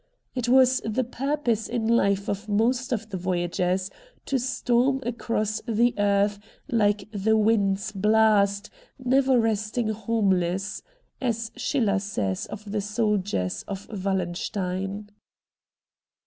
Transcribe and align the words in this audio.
It 0.33 0.49
was 0.49 0.81
the 0.83 1.03
purpose 1.03 1.67
in 1.67 1.85
life 1.87 2.27
of 2.27 2.49
most 2.49 2.91
of 2.91 3.09
the 3.11 3.17
Voyagers 3.17 3.91
to 4.25 4.39
storm 4.39 4.99
across 5.05 5.61
the 5.67 5.93
earth' 5.95 6.39
Hke 6.71 7.05
the 7.11 7.37
wind's 7.37 7.91
blast, 7.91 8.71
never 8.97 9.39
resting 9.39 9.89
homeless,' 9.89 10.81
as 11.21 11.51
Schiller 11.55 11.99
says 11.99 12.47
of 12.47 12.71
the 12.71 12.81
soldiers 12.81 13.61
of 13.67 13.87
Wallenstein. 13.89 15.11